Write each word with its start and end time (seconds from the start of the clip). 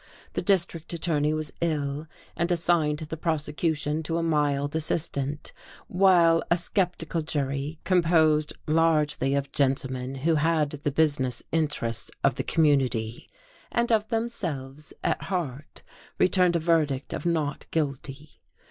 The 0.33 0.41
district 0.41 0.91
attorney 0.93 1.31
was 1.31 1.53
ill, 1.61 2.07
and 2.35 2.51
assigned 2.51 2.97
the 2.97 3.17
prosecution 3.17 4.01
to 4.01 4.17
a 4.17 4.23
mild 4.23 4.75
assistant; 4.75 5.53
while 5.87 6.41
a 6.49 6.57
sceptical 6.57 7.21
jury 7.21 7.77
composed 7.83 8.51
largely 8.65 9.35
of 9.35 9.51
gentlemen 9.51 10.15
who 10.15 10.33
had 10.33 10.71
the 10.71 10.91
business 10.91 11.43
interests 11.51 12.09
of 12.23 12.33
the 12.33 12.43
community, 12.43 13.29
and 13.71 13.91
of 13.91 14.09
themselves, 14.09 14.91
at 15.03 15.21
heart 15.21 15.83
returned 16.17 16.55
a 16.55 16.59
verdict 16.59 17.13
of 17.13 17.27
"not 17.27 17.67
guilty." 17.69 18.41